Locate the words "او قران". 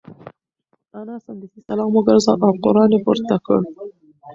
2.49-2.89